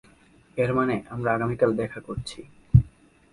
[0.57, 2.39] এর মানে আমরা আগামীকাল দেখা করছি।